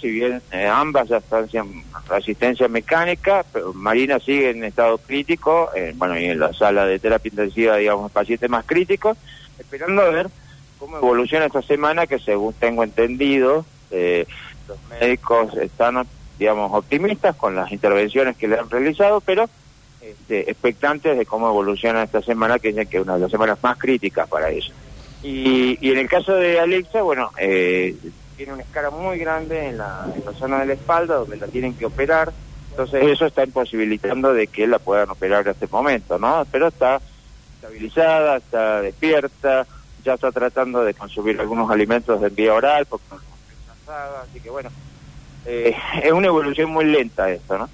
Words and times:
si 0.00 0.10
bien 0.10 0.42
eh, 0.50 0.66
ambas 0.66 1.08
ya 1.08 1.18
están 1.18 1.48
en 1.52 1.84
resistencia 2.08 2.66
mecánica, 2.68 3.44
pero 3.52 3.72
Marina 3.72 4.18
sigue 4.18 4.50
en 4.50 4.64
estado 4.64 4.98
crítico, 4.98 5.70
eh, 5.74 5.92
bueno, 5.96 6.18
y 6.18 6.24
en 6.24 6.40
la 6.40 6.52
sala 6.52 6.84
de 6.84 6.98
terapia 6.98 7.30
intensiva, 7.30 7.76
digamos, 7.76 8.10
pacientes 8.10 8.50
más 8.50 8.64
críticos, 8.64 9.16
esperando 9.58 10.02
a 10.02 10.10
ver 10.10 10.28
cómo 10.78 10.98
evoluciona 10.98 11.46
esta 11.46 11.62
semana, 11.62 12.06
que 12.06 12.18
según 12.18 12.54
tengo 12.54 12.82
entendido, 12.82 13.64
eh, 13.90 14.26
los 14.66 14.78
médicos 15.00 15.54
están, 15.56 16.06
digamos, 16.38 16.72
optimistas 16.72 17.36
con 17.36 17.54
las 17.54 17.70
intervenciones 17.70 18.36
que 18.36 18.48
le 18.48 18.58
han 18.58 18.68
realizado, 18.68 19.20
pero 19.20 19.48
este, 20.00 20.50
expectantes 20.50 21.16
de 21.16 21.24
cómo 21.24 21.48
evoluciona 21.48 22.02
esta 22.02 22.20
semana, 22.20 22.58
que 22.58 22.70
es 22.70 22.94
una 23.00 23.14
de 23.14 23.20
las 23.20 23.30
semanas 23.30 23.58
más 23.62 23.78
críticas 23.78 24.28
para 24.28 24.50
ellos. 24.50 24.72
Y, 25.22 25.78
y 25.80 25.92
en 25.92 25.98
el 25.98 26.08
caso 26.08 26.34
de 26.34 26.58
Alexa, 26.58 27.02
bueno, 27.02 27.30
eh, 27.38 27.94
tiene 28.42 28.54
una 28.54 28.62
escara 28.64 28.90
muy 28.90 29.18
grande 29.18 29.68
en 29.68 29.78
la, 29.78 30.04
en 30.16 30.24
la 30.24 30.32
zona 30.32 30.58
de 30.58 30.66
la 30.66 30.72
espalda, 30.72 31.14
donde 31.14 31.36
la 31.36 31.46
tienen 31.46 31.74
que 31.74 31.86
operar, 31.86 32.32
entonces 32.70 33.04
eso 33.06 33.24
está 33.26 33.44
imposibilitando 33.44 34.34
de 34.34 34.48
que 34.48 34.66
la 34.66 34.80
puedan 34.80 35.10
operar 35.10 35.42
en 35.46 35.52
este 35.52 35.68
momento, 35.68 36.18
¿no? 36.18 36.44
Pero 36.50 36.66
está 36.66 37.00
estabilizada, 37.54 38.38
está 38.38 38.80
despierta, 38.80 39.64
ya 40.04 40.14
está 40.14 40.32
tratando 40.32 40.82
de 40.82 40.92
consumir 40.92 41.38
algunos 41.38 41.70
alimentos 41.70 42.20
de 42.20 42.30
vía 42.30 42.52
oral, 42.52 42.84
porque 42.86 43.04
no 43.12 43.18
cansada, 43.68 44.22
así 44.28 44.40
que 44.40 44.50
bueno, 44.50 44.70
eh, 45.46 45.72
es 46.02 46.10
una 46.10 46.26
evolución 46.26 46.68
muy 46.70 46.84
lenta 46.86 47.30
esto, 47.30 47.56
¿no? 47.58 47.68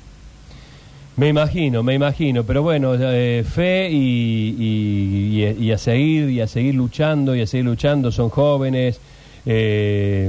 Me 1.17 1.29
imagino, 1.29 1.83
me 1.83 1.95
imagino, 1.95 2.45
pero 2.45 2.61
bueno, 2.63 2.95
eh, 2.95 3.43
fe 3.43 3.89
y- 3.91 5.55
y 5.59 5.73
a 5.73 5.79
seguir, 5.79 6.29
y 6.29 6.43
a 6.43 6.47
seguir 6.47 6.75
luchando, 6.75 7.35
y 7.35 7.41
a 7.41 7.47
seguir 7.47 7.65
luchando, 7.65 8.13
son 8.13 8.29
jóvenes, 8.29 9.01
eh, 9.51 10.29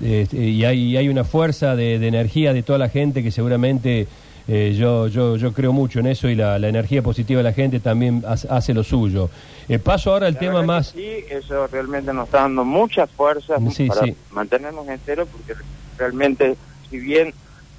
este, 0.00 0.36
y, 0.36 0.64
hay, 0.64 0.78
y 0.92 0.96
hay 0.96 1.08
una 1.08 1.24
fuerza 1.24 1.74
de, 1.74 1.98
de 1.98 2.06
energía 2.06 2.52
de 2.52 2.62
toda 2.62 2.78
la 2.78 2.88
gente 2.88 3.22
que 3.24 3.30
seguramente 3.32 4.06
eh, 4.46 4.74
yo, 4.78 5.08
yo, 5.08 5.36
yo 5.36 5.52
creo 5.52 5.72
mucho 5.72 6.00
en 6.00 6.06
eso 6.06 6.28
y 6.28 6.34
la, 6.34 6.58
la 6.58 6.68
energía 6.68 7.02
positiva 7.02 7.38
de 7.38 7.44
la 7.44 7.52
gente 7.52 7.80
también 7.80 8.22
hace, 8.26 8.74
lo 8.74 8.84
suyo. 8.84 9.30
Eh, 9.68 9.78
paso 9.78 10.12
ahora 10.12 10.26
al 10.26 10.34
La 10.34 10.38
tema 10.38 10.62
más... 10.62 10.88
Sí, 10.88 11.24
eso 11.28 11.66
realmente 11.66 12.12
nos 12.12 12.26
está 12.26 12.42
dando 12.42 12.64
muchas 12.64 13.10
fuerzas 13.10 13.60
Sí, 13.74 13.88
para 13.88 14.02
sí. 14.02 14.14
mantenernos 14.30 14.86
enteros, 14.86 15.28
porque 15.28 15.54
realmente, 15.98 16.56
si 16.90 16.98
bien 16.98 17.32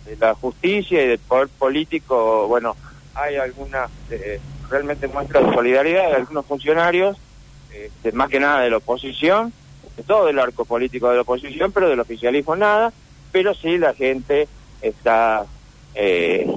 de 0.06 0.18
la 0.18 0.34
justicia 0.34 1.04
y 1.04 1.08
del 1.08 1.20
poder 1.20 1.48
político, 1.48 2.48
bueno, 2.48 2.76
hay 3.14 3.36
algunas 3.36 3.90
eh, 4.10 4.40
realmente 4.70 5.08
muestras 5.08 5.46
de 5.46 5.54
solidaridad 5.54 6.10
de 6.10 6.16
algunos 6.16 6.46
funcionarios, 6.46 7.18
este, 7.72 8.12
más 8.12 8.30
que 8.30 8.40
nada 8.40 8.62
de 8.62 8.72
la 8.72 8.78
oposición, 8.78 9.54
de 9.96 10.04
todo 10.04 10.30
el 10.30 10.40
arco 10.40 10.66
político 10.66 11.10
de 11.10 11.16
la 11.16 11.22
oposición, 11.22 11.72
pero 11.72 11.90
del 11.90 12.00
oficialismo 12.00 12.56
nada, 12.56 12.92
pero 13.32 13.54
sí 13.54 13.78
la 13.78 13.94
gente 13.94 14.48
está 14.82 15.46
eh, 15.94 16.48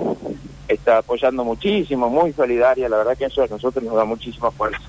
está 0.69 0.99
apoyando 0.99 1.45
muchísimo, 1.45 2.11
muy 2.11 2.33
solidaria, 2.33 2.89
la 2.89 2.99
verdad 2.99 3.17
que 3.17 3.25
eso 3.25 3.43
a 3.43 3.47
nosotros 3.47 3.83
nos 3.85 3.95
da 3.95 4.05
muchísima 4.05 4.51
fuerza. 4.51 4.83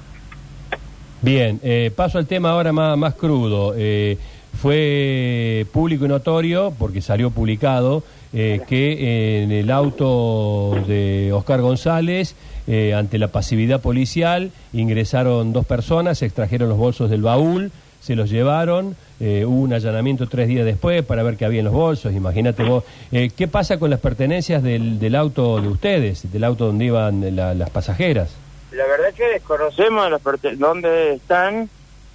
Bien, 1.21 1.59
eh, 1.63 1.91
paso 1.95 2.17
al 2.17 2.27
tema 2.27 2.51
ahora 2.51 2.71
más, 2.71 2.97
más 2.97 3.15
crudo. 3.15 3.73
Eh, 3.77 4.17
fue 4.61 5.65
público 5.71 6.05
y 6.05 6.09
notorio, 6.09 6.73
porque 6.77 7.01
salió 7.01 7.31
publicado, 7.31 8.03
eh, 8.33 8.61
que 8.67 9.43
en 9.43 9.51
el 9.51 9.71
auto 9.71 10.75
de 10.85 11.31
Oscar 11.33 11.61
González, 11.61 12.35
eh, 12.67 12.93
ante 12.93 13.17
la 13.17 13.29
pasividad 13.29 13.81
policial, 13.81 14.51
ingresaron 14.73 15.53
dos 15.53 15.65
personas, 15.65 16.19
se 16.19 16.25
extrajeron 16.25 16.69
los 16.69 16.77
bolsos 16.77 17.09
del 17.09 17.21
baúl, 17.21 17.71
se 18.01 18.15
los 18.15 18.29
llevaron, 18.29 18.95
eh, 19.19 19.43
hubo 19.45 19.61
un 19.61 19.73
allanamiento 19.73 20.27
tres 20.27 20.47
días 20.47 20.65
después 20.65 21.03
para 21.03 21.21
ver 21.23 21.35
qué 21.37 21.45
había 21.45 21.59
en 21.59 21.65
los 21.65 21.73
bolsos, 21.73 22.13
imagínate 22.13 22.63
vos. 22.63 22.83
Eh, 23.11 23.29
¿Qué 23.35 23.47
pasa 23.47 23.77
con 23.77 23.89
las 23.89 23.99
pertenencias 23.99 24.63
del, 24.63 24.99
del 24.99 25.15
auto 25.15 25.59
de 25.61 25.67
ustedes, 25.67 26.31
del 26.31 26.43
auto 26.43 26.67
donde 26.67 26.85
iban 26.85 27.35
la- 27.35 27.53
las 27.53 27.69
pasajeras? 27.69 28.29
La 28.71 28.85
verdad 28.85 29.09
es 29.09 29.15
que 29.15 29.27
desconocemos 29.27 30.09
las 30.11 30.21
dónde 30.57 31.13
están 31.15 31.69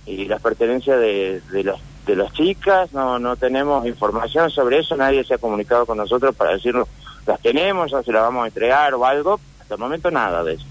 y 0.06 0.24
las 0.26 0.40
pertenencias 0.40 0.98
de, 0.98 1.40
de, 1.52 1.64
las, 1.64 1.76
de 2.06 2.16
las 2.16 2.32
chicas, 2.32 2.92
no, 2.92 3.18
no 3.18 3.36
tenemos 3.36 3.86
información 3.86 4.50
sobre 4.50 4.78
eso, 4.78 4.96
nadie 4.96 5.24
se 5.24 5.34
ha 5.34 5.38
comunicado 5.38 5.84
con 5.86 5.98
nosotros 5.98 6.34
para 6.34 6.52
decirnos 6.52 6.88
las 7.26 7.40
tenemos, 7.40 7.90
ya 7.90 8.02
se 8.02 8.12
las 8.12 8.22
vamos 8.22 8.44
a 8.44 8.46
entregar 8.48 8.94
o 8.94 9.04
algo, 9.04 9.40
hasta 9.60 9.74
el 9.74 9.80
momento 9.80 10.10
nada 10.10 10.42
de 10.44 10.54
eso. 10.54 10.64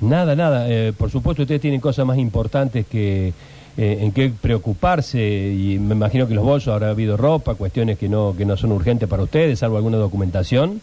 Nada, 0.00 0.34
nada. 0.36 0.66
Eh, 0.68 0.92
por 0.96 1.10
supuesto, 1.10 1.42
ustedes 1.42 1.60
tienen 1.60 1.80
cosas 1.80 2.04
más 2.04 2.18
importantes 2.18 2.86
que 2.86 3.32
eh, 3.76 3.98
en 4.00 4.12
qué 4.12 4.32
preocuparse 4.40 5.18
y 5.20 5.78
me 5.78 5.94
imagino 5.94 6.26
que 6.26 6.34
los 6.34 6.44
bolsos 6.44 6.72
habrá 6.72 6.90
habido 6.90 7.16
ropa, 7.16 7.54
cuestiones 7.54 7.98
que 7.98 8.08
no 8.08 8.34
que 8.36 8.44
no 8.46 8.56
son 8.56 8.72
urgentes 8.72 9.08
para 9.08 9.22
ustedes, 9.22 9.58
salvo 9.58 9.76
alguna 9.76 9.98
documentación. 9.98 10.80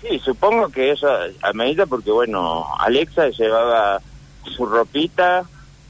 Sí, 0.00 0.18
supongo 0.18 0.68
que 0.68 0.90
eso 0.92 1.08
a 1.42 1.52
medida 1.52 1.86
porque, 1.86 2.10
bueno, 2.10 2.66
Alexa 2.78 3.28
llevaba 3.30 4.00
su 4.44 4.66
ropita 4.66 5.44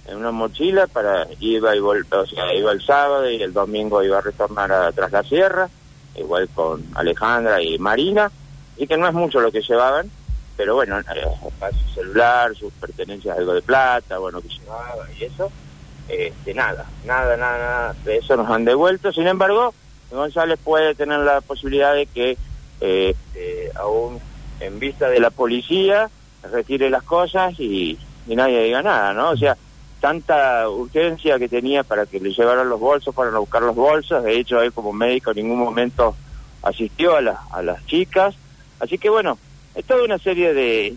en 0.06 0.16
una 0.18 0.30
mochila 0.32 0.86
para 0.86 1.26
iba 1.40 1.74
y 1.74 1.78
vol- 1.78 2.06
o 2.10 2.26
sea, 2.26 2.52
iba 2.54 2.72
el 2.72 2.82
sábado 2.84 3.30
y 3.30 3.40
el 3.42 3.52
domingo 3.52 4.02
iba 4.02 4.18
a 4.18 4.22
retornar 4.22 4.70
a 4.72 4.92
tras 4.92 5.12
la 5.12 5.22
sierra, 5.22 5.68
igual 6.16 6.48
con 6.54 6.84
Alejandra 6.94 7.62
y 7.62 7.78
Marina, 7.78 8.30
y 8.76 8.86
que 8.86 8.96
no 8.96 9.06
es 9.06 9.14
mucho 9.14 9.40
lo 9.40 9.50
que 9.52 9.62
llevaban, 9.62 10.10
pero 10.56 10.74
bueno, 10.74 11.00
su 11.02 11.94
celular, 11.94 12.54
sus 12.56 12.72
pertenencias, 12.74 13.36
algo 13.38 13.54
de 13.54 13.62
plata, 13.62 14.18
bueno, 14.18 14.40
que 14.40 14.48
llevaba 14.48 15.06
y 15.18 15.24
eso, 15.24 15.50
este, 16.08 16.54
nada, 16.54 16.86
nada, 17.04 17.36
nada, 17.36 17.58
nada, 17.58 17.94
de 18.04 18.18
eso 18.18 18.36
nos 18.36 18.48
han 18.50 18.64
devuelto, 18.64 19.12
sin 19.12 19.26
embargo, 19.26 19.74
González 20.10 20.58
puede 20.62 20.94
tener 20.94 21.20
la 21.20 21.40
posibilidad 21.40 21.94
de 21.94 22.06
que 22.06 22.36
eh, 22.80 23.14
aún 23.76 24.18
en 24.60 24.78
vista 24.78 25.08
de 25.08 25.20
la 25.20 25.30
policía 25.30 26.10
retire 26.50 26.90
las 26.90 27.02
cosas 27.02 27.54
y, 27.58 27.98
y 28.26 28.36
nadie 28.36 28.62
diga 28.64 28.82
nada, 28.82 29.14
¿no? 29.14 29.30
O 29.30 29.36
sea, 29.36 29.56
tanta 30.00 30.68
urgencia 30.68 31.38
que 31.38 31.48
tenía 31.48 31.84
para 31.84 32.06
que 32.06 32.18
le 32.20 32.32
llevaran 32.32 32.68
los 32.68 32.78
bolsos, 32.80 33.14
para 33.14 33.30
no 33.30 33.40
buscar 33.40 33.62
los 33.62 33.74
bolsos, 33.76 34.22
de 34.24 34.38
hecho 34.38 34.60
él 34.60 34.72
como 34.72 34.92
médico 34.92 35.30
en 35.30 35.36
ningún 35.38 35.60
momento 35.60 36.14
asistió 36.62 37.16
a, 37.16 37.20
la- 37.22 37.40
a 37.52 37.62
las 37.62 37.84
chicas, 37.86 38.34
así 38.80 38.98
que 38.98 39.08
bueno, 39.08 39.38
es 39.74 39.84
toda 39.84 40.04
una 40.04 40.18
serie 40.18 40.52
de, 40.54 40.94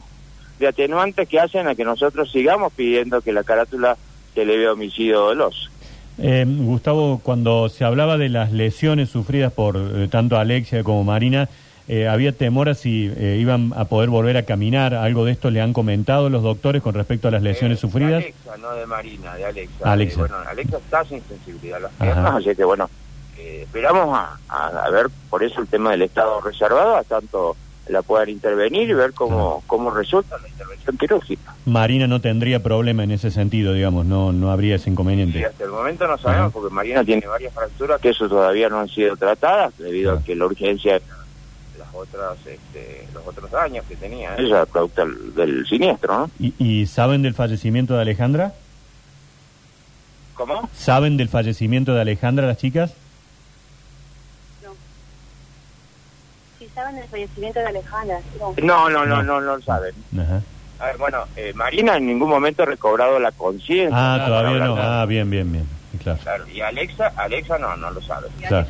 de 0.60 0.68
atenuantes 0.68 1.28
que 1.28 1.40
hacen 1.40 1.68
a 1.68 1.76
que 1.76 1.84
nosotros 1.86 2.32
sigamos 2.32 2.74
pidiendo 2.74 3.22
que 3.22 3.34
la 3.34 3.44
carátula 3.44 3.98
se 4.34 4.42
eleve 4.42 4.68
a 4.68 4.74
homicidio 4.74 5.20
doloso. 5.22 5.70
Eh, 6.18 6.46
Gustavo, 6.48 7.20
cuando 7.24 7.68
se 7.70 7.84
hablaba 7.84 8.18
de 8.18 8.30
las 8.30 8.52
lesiones 8.52 9.10
sufridas 9.10 9.52
por 9.52 9.76
eh, 9.78 10.08
tanto 10.10 10.38
Alexia 10.38 10.84
como 10.84 11.04
Marina, 11.04 11.50
eh, 11.88 12.08
había 12.08 12.32
temor 12.32 12.68
a 12.70 12.74
si 12.74 13.12
eh, 13.16 13.38
iban 13.40 13.72
a 13.76 13.86
poder 13.86 14.10
volver 14.10 14.38
a 14.38 14.44
caminar. 14.44 14.94
¿Algo 14.96 15.26
de 15.26 15.34
esto 15.34 15.52
le 15.52 15.62
han 15.62 15.72
comentado 15.74 16.30
los 16.30 16.42
doctores 16.42 16.82
con 16.82 16.96
respecto 16.96 17.28
a 17.28 17.32
las 17.32 17.44
lesiones 17.44 17.80
sufridas? 17.80 18.12
De 18.24 18.34
Alexa, 18.34 18.58
no 18.58 18.72
de 18.74 18.86
Marina, 18.88 19.36
de 19.36 19.46
Alexa. 19.46 19.92
Alexa. 19.92 20.20
Bueno, 20.22 20.36
Alexa 20.48 20.78
está 20.78 21.04
sin 21.06 21.22
sensibilidad 21.28 21.78
a 21.78 21.82
las 21.82 21.92
Ajá. 22.00 22.04
piernas, 22.14 22.36
así 22.38 22.56
que 22.56 22.64
bueno, 22.64 22.90
eh, 23.38 23.60
esperamos 23.66 24.18
a, 24.18 24.40
a- 24.50 24.86
a 24.86 24.90
ver, 24.90 25.08
por 25.30 25.44
eso 25.44 25.60
el 25.62 25.68
tema 25.68 25.92
del 25.92 26.02
estado 26.04 26.40
reservado, 26.42 26.96
a 26.96 27.04
tanto 27.04 27.56
la 27.88 28.02
puedan 28.02 28.30
intervenir 28.30 28.90
y 28.90 28.94
ver 28.94 29.14
cómo, 29.14 29.64
cómo 29.68 29.92
resulta 29.92 30.38
la 30.40 30.48
intervención 30.48 30.98
quirúrgica. 30.98 31.54
Marina 31.66 32.08
no 32.08 32.20
tendría 32.22 32.62
problema 32.64 33.04
en 33.04 33.12
ese 33.12 33.30
sentido, 33.32 33.74
digamos, 33.74 34.06
no, 34.06 34.32
no 34.32 34.52
habría 34.52 34.76
ese 34.76 34.90
Y 34.90 34.94
inconveniente. 34.94 35.46
hasta 35.46 35.64
el 35.66 35.70
momento 35.70 36.08
no 36.08 36.18
sabemos, 36.18 36.46
Ajá. 36.48 36.54
porque 36.54 36.74
Marina 36.74 37.04
tiene 37.04 37.28
varias 37.28 37.54
fracturas 37.54 38.02
que 38.02 38.10
eso 38.10 38.28
todavía 38.28 38.70
no 38.70 38.80
han 38.80 38.90
sido 38.90 39.16
tratadas, 39.16 39.78
debido 39.78 40.12
Ajá. 40.14 40.22
a 40.22 40.24
que 40.24 40.36
la 40.36 40.46
urgencia 40.46 41.00
las 41.78 41.88
otras, 41.94 42.38
este, 42.46 43.06
los 43.14 43.26
otros 43.28 43.52
daños 43.52 43.86
que 43.88 43.96
tenía 43.98 44.36
ella, 44.38 44.66
producto 44.66 45.06
del, 45.06 45.36
del 45.36 45.66
siniestro, 45.68 46.18
¿no? 46.20 46.32
¿Y, 46.40 46.54
y 46.58 46.86
saben 46.88 47.22
del 47.22 47.34
fallecimiento 47.34 47.96
de 47.96 48.02
Alejandra? 48.02 48.54
¿Cómo? 50.36 50.70
¿Saben 50.76 51.18
del 51.18 51.30
fallecimiento 51.30 51.94
de 51.94 52.02
Alejandra 52.02 52.48
las 52.48 52.58
chicas? 52.58 52.94
No. 54.64 54.72
Si 56.60 56.65
saben 56.76 56.96
del 56.98 57.08
fallecimiento 57.08 57.60
de 57.60 57.66
Alejandra, 57.68 58.20
no. 58.40 58.54
No, 58.62 58.90
no, 58.90 59.06
no, 59.06 59.16
No. 59.18 59.24
no, 59.24 59.42
no 59.42 59.56
lo 59.58 59.62
saben. 59.64 59.96
Ajá. 60.20 60.42
A 60.78 60.86
ver, 60.88 60.98
bueno, 60.98 61.24
eh, 61.38 61.54
Marina 61.56 61.96
en 61.96 62.06
ningún 62.06 62.30
momento 62.30 62.64
ha 62.64 62.66
recobrado 62.66 63.18
la 63.18 63.32
conciencia. 63.32 63.90
Ah, 63.98 64.18
Para 64.18 64.26
todavía 64.28 64.66
no. 64.66 64.76
nada. 64.76 65.02
Ah, 65.02 65.06
bien, 65.06 65.30
bien, 65.30 65.52
bien. 65.52 65.68
Claro. 66.04 66.20
Claro, 66.22 66.48
y 66.50 66.60
Alexa, 66.62 67.14
Alexa 67.16 67.58
no, 67.58 67.76
no 67.78 67.90
lo 67.90 68.02
sabe. 68.02 68.28
Y 68.40 68.44
Claro. 68.44 68.68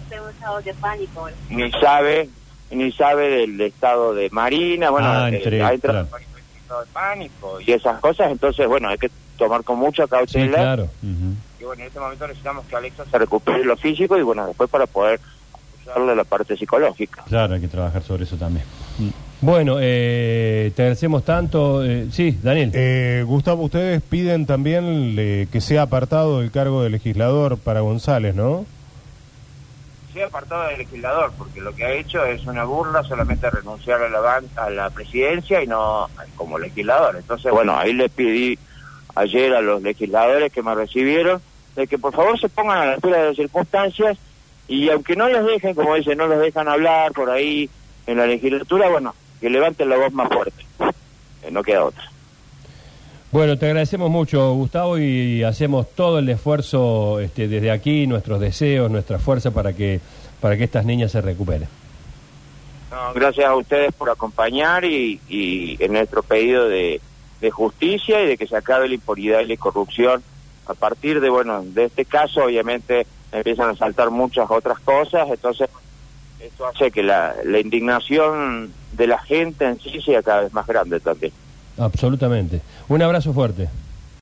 De 0.63 0.73
pánico. 0.75 1.27
Ni 1.49 1.71
sabe, 1.71 2.29
ni 2.71 2.91
sabe 2.91 3.27
del 3.29 3.59
estado 3.59 4.13
de 4.13 4.29
Marina, 4.29 4.91
bueno, 4.91 5.07
Ah, 5.11 5.29
eh, 5.29 5.37
entre- 5.37 5.63
ha 5.63 5.73
entrado 5.73 6.07
claro. 6.07 6.23
en 6.23 6.59
estado 6.61 6.81
de 6.81 6.87
pánico 6.93 7.59
y 7.61 7.71
esas 7.71 7.99
cosas, 7.99 8.31
entonces, 8.31 8.67
bueno, 8.67 8.87
hay 8.89 8.97
que 8.99 9.09
tomar 9.37 9.63
con 9.63 9.79
mucha 9.79 10.03
Sí, 10.03 10.09
cautela. 10.09 10.57
claro. 10.57 10.83
Ujú. 10.83 11.33
Y 11.59 11.63
bueno, 11.65 11.81
en 11.81 11.87
este 11.87 11.99
momento 11.99 12.27
necesitamos 12.27 12.65
que 12.67 12.75
Alexa 12.75 13.03
se 13.09 13.17
recupere 13.17 13.63
lo 13.65 13.75
físico 13.75 14.17
y 14.17 14.21
bueno, 14.21 14.45
después 14.45 14.69
para 14.69 14.85
poder 14.85 15.19
apoyarle 15.85 16.15
la 16.15 16.23
parte 16.23 16.57
psicológica. 16.57 17.23
Claro, 17.27 17.53
hay 17.55 17.61
que 17.61 17.67
trabajar 17.67 18.01
sobre 18.03 18.23
eso 18.23 18.35
también. 18.37 18.65
Bueno, 19.41 19.77
eh, 19.79 20.71
te 20.75 20.81
agradecemos 20.81 21.23
tanto. 21.23 21.83
eh, 21.83 22.07
sí, 22.11 22.37
Daniel. 22.41 22.71
Eh, 22.73 23.23
Gustavo, 23.25 23.63
ustedes 23.63 24.01
piden 24.01 24.45
también 24.45 25.15
le- 25.15 25.47
que 25.51 25.61
sea 25.61 25.83
apartado 25.83 26.39
del 26.39 26.51
cargo 26.51 26.81
de 26.83 26.89
legislador 26.89 27.57
para 27.57 27.81
González, 27.81 28.35
¿no? 28.35 28.65
sea 30.13 30.27
apartado 30.27 30.69
del 30.69 30.77
legislador, 30.77 31.33
porque 31.37 31.59
lo 31.59 31.75
que 31.75 31.83
ha 31.83 31.91
hecho 31.91 32.23
es 32.23 32.45
una 32.45 32.63
burla 32.63 33.03
solamente 33.03 33.49
renunciar 33.49 34.01
a 34.01 34.07
la, 34.07 34.21
ban- 34.21 34.47
a 34.55 34.69
la 34.69 34.89
presidencia 34.89 35.61
y 35.61 35.67
no 35.67 36.07
como 36.37 36.57
legislador. 36.57 37.17
Entonces, 37.17 37.51
bueno, 37.51 37.77
ahí 37.77 37.91
le 37.91 38.07
pedí 38.07 38.57
ayer 39.13 39.53
a 39.53 39.59
los 39.59 39.81
legisladores 39.81 40.53
que 40.53 40.63
me 40.63 40.73
recibieron 40.73 41.41
de 41.75 41.85
que 41.85 41.97
por 41.99 42.13
favor 42.15 42.39
se 42.39 42.47
pongan 42.47 42.77
a 42.77 42.85
la 42.85 42.93
altura 42.93 43.17
de 43.17 43.27
las 43.27 43.35
circunstancias 43.35 44.17
y 44.67 44.89
aunque 44.89 45.15
no 45.15 45.29
los 45.29 45.45
dejen, 45.45 45.75
como 45.75 45.95
dicen, 45.95 46.17
no 46.17 46.27
los 46.27 46.39
dejan 46.39 46.67
hablar 46.67 47.11
por 47.11 47.29
ahí 47.29 47.69
en 48.07 48.17
la 48.17 48.25
legislatura, 48.25 48.89
bueno, 48.89 49.13
que 49.39 49.49
levanten 49.49 49.89
la 49.89 49.97
voz 49.97 50.13
más 50.13 50.29
fuerte. 50.29 50.65
Eh, 51.43 51.51
no 51.51 51.63
queda 51.63 51.85
otra. 51.85 52.03
Bueno, 53.31 53.57
te 53.57 53.65
agradecemos 53.65 54.09
mucho, 54.09 54.53
Gustavo, 54.53 54.97
y 54.97 55.43
hacemos 55.43 55.87
todo 55.93 56.19
el 56.19 56.29
esfuerzo 56.29 57.19
este, 57.19 57.47
desde 57.47 57.69
aquí, 57.69 58.07
nuestros 58.07 58.39
deseos, 58.39 58.89
nuestra 58.89 59.19
fuerza 59.19 59.51
para 59.51 59.73
que, 59.73 59.99
para 60.39 60.57
que 60.57 60.63
estas 60.63 60.85
niñas 60.85 61.11
se 61.11 61.21
recuperen. 61.21 61.67
No, 62.91 63.13
gracias 63.13 63.45
a 63.45 63.55
ustedes 63.55 63.93
por 63.93 64.09
acompañar 64.09 64.85
y, 64.85 65.19
y 65.27 65.75
en 65.83 65.91
nuestro 65.91 66.23
pedido 66.23 66.69
de, 66.69 67.01
de 67.41 67.51
justicia 67.51 68.21
y 68.23 68.27
de 68.27 68.37
que 68.37 68.47
se 68.47 68.55
acabe 68.55 68.87
la 68.87 68.95
impunidad 68.95 69.41
y 69.41 69.47
la 69.47 69.57
corrupción. 69.57 70.23
A 70.67 70.73
partir 70.73 71.19
de, 71.19 71.29
bueno, 71.29 71.63
de 71.63 71.85
este 71.85 72.05
caso, 72.05 72.45
obviamente, 72.45 73.05
empiezan 73.37 73.69
a 73.69 73.75
saltar 73.75 74.09
muchas 74.11 74.49
otras 74.49 74.79
cosas, 74.79 75.27
entonces 75.29 75.69
esto 76.39 76.67
hace 76.67 76.91
que 76.91 77.03
la 77.03 77.59
indignación 77.59 78.71
de 78.93 79.07
la 79.07 79.19
gente 79.19 79.65
en 79.65 79.79
sí 79.79 80.01
sea 80.01 80.21
cada 80.21 80.41
vez 80.41 80.53
más 80.53 80.65
grande 80.67 80.99
también. 80.99 81.31
Absolutamente. 81.77 82.61
Un 82.87 83.01
abrazo 83.01 83.33
fuerte. 83.33 83.69